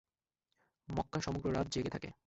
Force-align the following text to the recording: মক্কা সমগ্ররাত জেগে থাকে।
মক্কা 0.89 1.19
সমগ্ররাত 1.21 1.67
জেগে 1.71 1.89
থাকে। 1.89 2.11